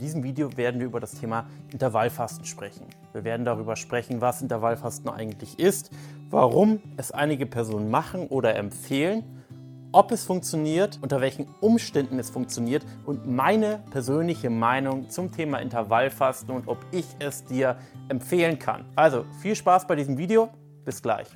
[0.00, 2.86] In diesem Video werden wir über das Thema Intervallfasten sprechen.
[3.12, 5.90] Wir werden darüber sprechen, was Intervallfasten eigentlich ist,
[6.30, 9.44] warum es einige Personen machen oder empfehlen,
[9.92, 16.54] ob es funktioniert, unter welchen Umständen es funktioniert und meine persönliche Meinung zum Thema Intervallfasten
[16.54, 17.76] und ob ich es dir
[18.08, 18.86] empfehlen kann.
[18.96, 20.48] Also viel Spaß bei diesem Video.
[20.82, 21.28] Bis gleich.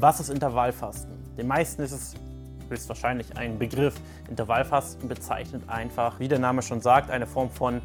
[0.00, 1.12] Was ist Intervallfasten?
[1.36, 2.14] Den meisten ist es
[2.68, 3.94] höchstwahrscheinlich ein Begriff.
[4.28, 7.80] Intervallfasten bezeichnet einfach, wie der Name schon sagt, eine Form von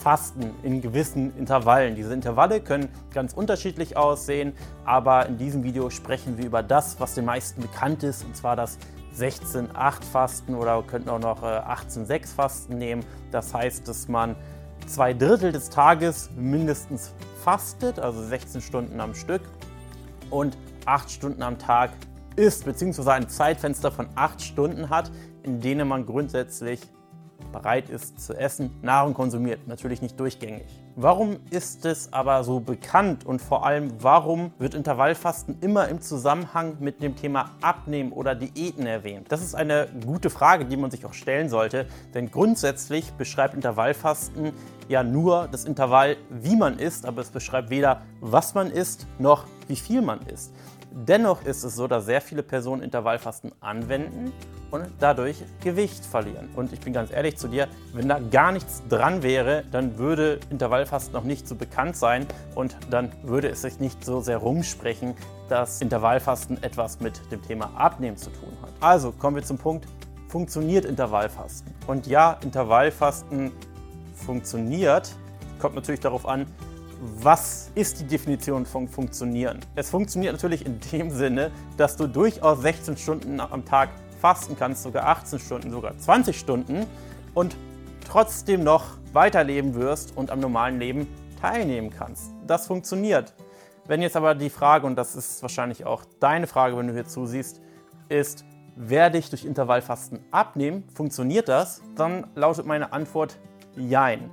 [0.00, 1.94] Fasten in gewissen Intervallen.
[1.94, 4.54] Diese Intervalle können ganz unterschiedlich aussehen,
[4.84, 8.56] aber in diesem Video sprechen wir über das, was den meisten bekannt ist, und zwar
[8.56, 8.78] das
[9.16, 13.04] 16-8-Fasten oder könnten auch noch 18-6-Fasten äh, nehmen.
[13.30, 14.36] Das heißt, dass man
[14.86, 17.12] zwei Drittel des Tages mindestens
[17.44, 19.42] fastet, also 16 Stunden am Stück
[20.30, 20.56] und
[20.86, 21.90] 8 Stunden am Tag
[22.36, 25.10] isst, beziehungsweise ein Zeitfenster von 8 Stunden hat,
[25.42, 26.80] in denen man grundsätzlich
[27.52, 30.66] bereit ist zu essen, Nahrung konsumiert, natürlich nicht durchgängig.
[30.96, 36.76] Warum ist es aber so bekannt und vor allem warum wird Intervallfasten immer im Zusammenhang
[36.80, 39.26] mit dem Thema Abnehmen oder Diäten erwähnt?
[39.30, 44.52] Das ist eine gute Frage, die man sich auch stellen sollte, denn grundsätzlich beschreibt Intervallfasten
[44.88, 49.46] ja nur das Intervall, wie man isst, aber es beschreibt weder, was man isst, noch
[49.68, 50.52] wie viel man isst.
[50.92, 54.32] Dennoch ist es so, dass sehr viele Personen Intervallfasten anwenden
[54.72, 56.48] und dadurch Gewicht verlieren.
[56.56, 60.40] Und ich bin ganz ehrlich zu dir, wenn da gar nichts dran wäre, dann würde
[60.50, 65.14] Intervallfasten noch nicht so bekannt sein und dann würde es sich nicht so sehr rumsprechen,
[65.48, 68.70] dass Intervallfasten etwas mit dem Thema Abnehmen zu tun hat.
[68.80, 69.86] Also kommen wir zum Punkt,
[70.28, 71.72] funktioniert Intervallfasten?
[71.86, 73.52] Und ja, Intervallfasten
[74.14, 75.14] funktioniert,
[75.60, 76.46] kommt natürlich darauf an,
[77.00, 79.60] was ist die Definition von funktionieren?
[79.74, 83.88] Es funktioniert natürlich in dem Sinne, dass du durchaus 16 Stunden am Tag
[84.20, 86.86] fasten kannst, sogar 18 Stunden, sogar 20 Stunden
[87.32, 87.56] und
[88.06, 91.06] trotzdem noch weiterleben wirst und am normalen Leben
[91.40, 92.32] teilnehmen kannst.
[92.46, 93.32] Das funktioniert.
[93.86, 97.06] Wenn jetzt aber die Frage, und das ist wahrscheinlich auch deine Frage, wenn du hier
[97.06, 97.62] zusiehst,
[98.08, 98.44] ist,
[98.76, 100.84] werde ich durch Intervallfasten abnehmen?
[100.94, 101.82] Funktioniert das?
[101.96, 103.38] Dann lautet meine Antwort
[103.76, 104.30] Jein.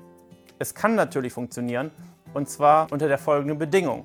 [0.59, 1.91] Es kann natürlich funktionieren,
[2.37, 4.03] und zwar unter der folgenden Bedingung.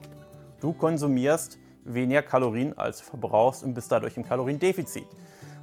[0.59, 5.04] Du konsumierst weniger Kalorien, als du verbrauchst und bist dadurch im Kaloriendefizit.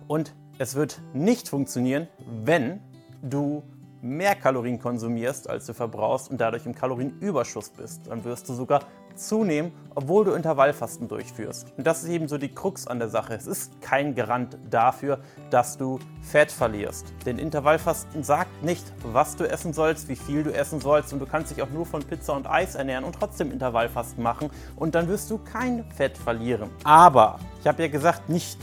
[0.07, 2.07] Und es wird nicht funktionieren,
[2.44, 2.80] wenn
[3.24, 3.63] du
[4.02, 8.08] mehr Kalorien konsumierst, als du verbrauchst und dadurch im Kalorienüberschuss bist.
[8.08, 8.82] Dann wirst du sogar
[9.16, 11.74] zunehmen, obwohl du Intervallfasten durchführst.
[11.78, 13.34] Und das ist eben so die Krux an der Sache.
[13.34, 17.14] Es ist kein Garant dafür, dass du Fett verlierst.
[17.26, 21.26] Denn Intervallfasten sagt nicht, was du essen sollst, wie viel du essen sollst und du
[21.26, 25.08] kannst dich auch nur von Pizza und Eis ernähren und trotzdem Intervallfasten machen und dann
[25.08, 26.70] wirst du kein Fett verlieren.
[26.84, 28.58] Aber, ich habe ja gesagt, nicht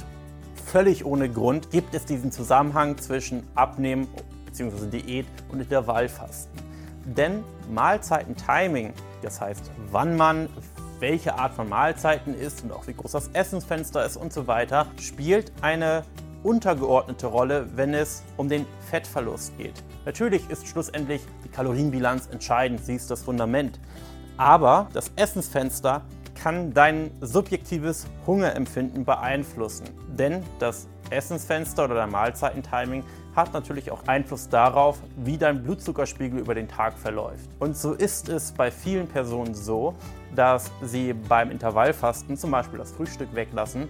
[0.54, 4.08] völlig ohne Grund gibt es diesen Zusammenhang zwischen Abnehmen
[4.56, 5.00] bzw.
[5.00, 6.60] Diät und Intervallfasten.
[7.04, 10.48] Denn Mahlzeiten-Timing, das heißt, wann man
[10.98, 14.86] welche Art von Mahlzeiten isst und auch wie groß das Essensfenster ist und so weiter,
[14.98, 16.04] spielt eine
[16.42, 19.74] untergeordnete Rolle, wenn es um den Fettverlust geht.
[20.04, 23.78] Natürlich ist schlussendlich die Kalorienbilanz entscheidend, sie ist das Fundament.
[24.38, 26.02] Aber das Essensfenster
[26.34, 29.86] kann dein subjektives Hungerempfinden beeinflussen.
[30.08, 36.54] Denn das Essensfenster oder dein Mahlzeitentiming hat natürlich auch Einfluss darauf, wie dein Blutzuckerspiegel über
[36.54, 37.48] den Tag verläuft.
[37.58, 39.94] Und so ist es bei vielen Personen so,
[40.34, 43.88] dass sie beim Intervallfasten zum Beispiel das Frühstück weglassen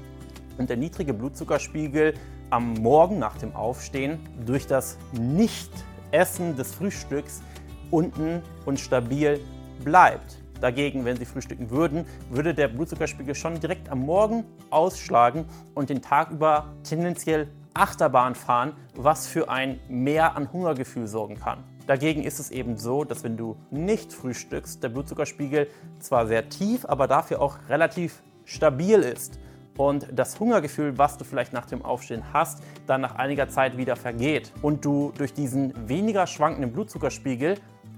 [0.58, 2.14] und der niedrige Blutzuckerspiegel
[2.50, 7.42] am Morgen nach dem Aufstehen durch das Nicht-Essen des Frühstücks
[7.90, 9.40] unten und stabil
[9.84, 10.38] bleibt.
[10.60, 15.44] Dagegen, wenn Sie frühstücken würden, würde der Blutzuckerspiegel schon direkt am Morgen ausschlagen
[15.74, 21.62] und den Tag über tendenziell Achterbahn fahren, was für ein Mehr an Hungergefühl sorgen kann.
[21.86, 25.68] Dagegen ist es eben so, dass wenn du nicht frühstückst, der Blutzuckerspiegel
[26.00, 29.38] zwar sehr tief, aber dafür auch relativ stabil ist
[29.76, 33.94] und das Hungergefühl, was du vielleicht nach dem Aufstehen hast, dann nach einiger Zeit wieder
[33.94, 37.56] vergeht und du durch diesen weniger schwankenden Blutzuckerspiegel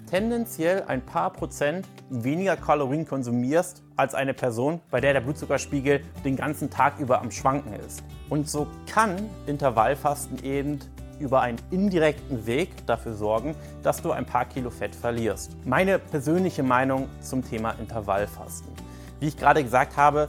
[0.09, 6.37] tendenziell ein paar Prozent weniger Kalorien konsumierst als eine Person, bei der der Blutzuckerspiegel den
[6.37, 8.03] ganzen Tag über am Schwanken ist.
[8.29, 10.79] Und so kann Intervallfasten eben
[11.19, 15.57] über einen indirekten Weg dafür sorgen, dass du ein paar Kilo Fett verlierst.
[15.67, 18.73] Meine persönliche Meinung zum Thema Intervallfasten.
[19.21, 20.29] Wie ich gerade gesagt habe,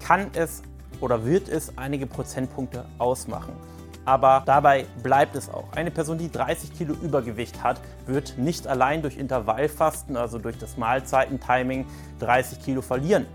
[0.00, 0.62] kann es
[1.00, 3.52] oder wird es einige Prozentpunkte ausmachen.
[4.04, 5.72] Aber dabei bleibt es auch.
[5.72, 10.76] Eine Person, die 30 Kilo Übergewicht hat, wird nicht allein durch Intervallfasten, also durch das
[10.76, 11.86] Mahlzeitentiming,
[12.20, 13.26] 30 Kilo verlieren.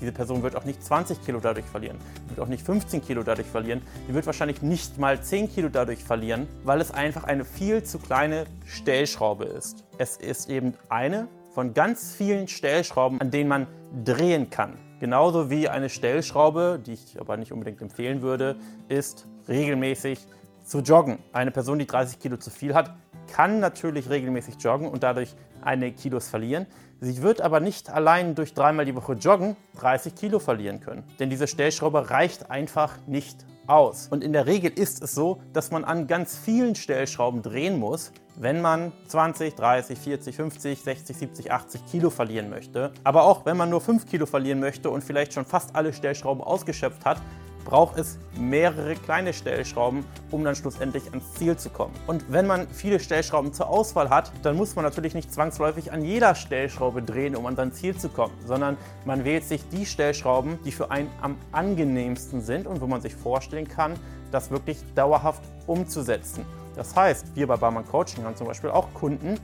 [0.00, 1.96] Diese Person wird auch nicht 20 Kilo dadurch verlieren,
[2.28, 6.04] wird auch nicht 15 Kilo dadurch verlieren, die wird wahrscheinlich nicht mal 10 Kilo dadurch
[6.04, 9.84] verlieren, weil es einfach eine viel zu kleine Stellschraube ist.
[9.96, 13.66] Es ist eben eine von ganz vielen Stellschrauben, an denen man
[14.04, 14.74] drehen kann.
[15.00, 18.56] Genauso wie eine Stellschraube, die ich aber nicht unbedingt empfehlen würde,
[18.88, 20.18] ist regelmäßig
[20.64, 21.18] zu joggen.
[21.32, 22.94] Eine Person, die 30 Kilo zu viel hat,
[23.32, 26.66] kann natürlich regelmäßig joggen und dadurch einige Kilos verlieren.
[27.00, 31.04] Sie wird aber nicht allein durch dreimal die Woche Joggen 30 Kilo verlieren können.
[31.20, 34.08] Denn diese Stellschraube reicht einfach nicht aus.
[34.08, 38.12] Und in der Regel ist es so, dass man an ganz vielen Stellschrauben drehen muss,
[38.36, 42.92] wenn man 20, 30, 40, 50, 60, 70, 80 Kilo verlieren möchte.
[43.04, 46.42] Aber auch wenn man nur 5 Kilo verlieren möchte und vielleicht schon fast alle Stellschrauben
[46.42, 47.20] ausgeschöpft hat,
[47.66, 51.92] braucht es mehrere kleine Stellschrauben, um dann schlussendlich ans Ziel zu kommen.
[52.06, 56.02] Und wenn man viele Stellschrauben zur Auswahl hat, dann muss man natürlich nicht zwangsläufig an
[56.02, 60.58] jeder Stellschraube drehen, um an sein Ziel zu kommen, sondern man wählt sich die Stellschrauben,
[60.64, 63.94] die für einen am angenehmsten sind und wo man sich vorstellen kann,
[64.30, 66.46] das wirklich dauerhaft umzusetzen.
[66.76, 69.40] Das heißt, wir bei Barmann Coaching haben zum Beispiel auch Kunden,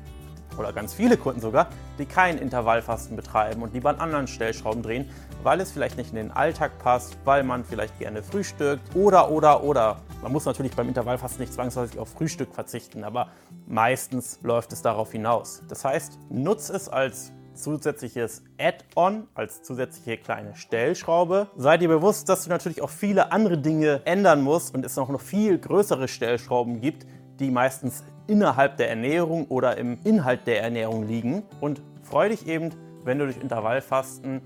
[0.58, 1.68] oder ganz viele Kunden sogar,
[1.98, 5.08] die kein Intervallfasten betreiben und lieber an anderen Stellschrauben drehen,
[5.42, 9.62] weil es vielleicht nicht in den Alltag passt, weil man vielleicht gerne frühstückt oder, oder,
[9.62, 9.96] oder.
[10.22, 13.28] Man muss natürlich beim Intervallfasten nicht zwangsläufig auf Frühstück verzichten, aber
[13.66, 15.62] meistens läuft es darauf hinaus.
[15.68, 21.48] Das heißt, nutze es als zusätzliches Add-on, als zusätzliche kleine Stellschraube.
[21.56, 25.20] Sei dir bewusst, dass du natürlich auch viele andere Dinge ändern musst und es noch
[25.20, 27.06] viel größere Stellschrauben gibt,
[27.38, 31.42] die meistens innerhalb der Ernährung oder im Inhalt der Ernährung liegen.
[31.60, 32.70] Und freu dich eben,
[33.04, 34.40] wenn du durch Intervallfasten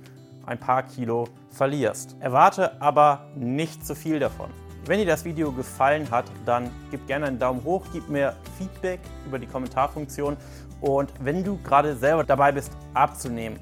[0.47, 2.17] ein paar Kilo verlierst.
[2.21, 4.51] Erwarte aber nicht zu viel davon.
[4.87, 9.01] Wenn dir das Video gefallen hat, dann gib gerne einen Daumen hoch, gib mir Feedback
[9.27, 10.37] über die Kommentarfunktion
[10.81, 13.59] und wenn du gerade selber dabei bist abzunehmen,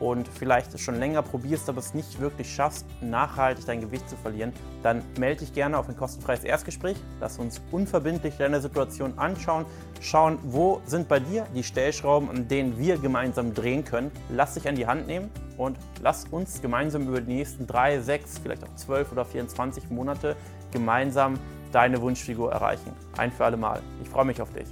[0.00, 4.52] und vielleicht schon länger probierst, aber es nicht wirklich schaffst, nachhaltig dein Gewicht zu verlieren,
[4.82, 6.96] dann melde dich gerne auf ein kostenfreies Erstgespräch.
[7.20, 9.64] Lass uns unverbindlich deine Situation anschauen,
[10.00, 14.10] schauen, wo sind bei dir die Stellschrauben, an denen wir gemeinsam drehen können.
[14.30, 18.38] Lass dich an die Hand nehmen und lass uns gemeinsam über die nächsten drei, sechs,
[18.38, 20.36] vielleicht auch zwölf oder 24 Monate
[20.72, 21.34] gemeinsam
[21.72, 22.92] deine Wunschfigur erreichen.
[23.16, 23.80] Ein für alle Mal.
[24.02, 24.66] Ich freue mich auf dich.